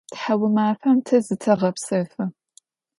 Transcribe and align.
Тхьаумафэм 0.11 0.97
тэ 1.05 1.15
зытэгъэпсэфы. 1.25 2.23